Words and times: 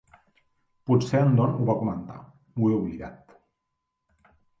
Potser 0.91 1.19
en 1.25 1.35
Don 1.39 1.53
ho 1.57 1.67
va 1.69 1.75
comentar; 1.81 2.15
ho 2.63 2.71
he 2.71 2.79
oblidat. 2.79 3.37